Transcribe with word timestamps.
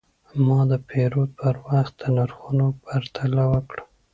ما 0.45 0.59
د 0.71 0.73
پیرود 0.89 1.29
پر 1.39 1.55
وخت 1.67 1.93
د 2.01 2.03
نرخونو 2.15 2.65
پرتله 2.85 3.43
وکړه. 3.51 3.83